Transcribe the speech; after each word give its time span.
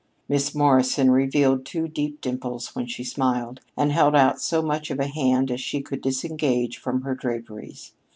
Miss 0.27 0.55
Morrison 0.55 1.11
revealed 1.11 1.63
two 1.63 1.87
deep 1.87 2.21
dimples 2.21 2.73
when 2.75 2.87
she 2.87 3.03
smiled, 3.03 3.59
and 3.77 3.91
held 3.91 4.15
out 4.15 4.41
so 4.41 4.63
much 4.63 4.89
of 4.89 4.99
a 4.99 5.05
hand 5.05 5.51
as 5.51 5.61
she 5.61 5.79
could 5.79 6.01
disengage 6.01 6.79
from 6.79 7.03
her 7.03 7.13
draperies. 7.13 7.93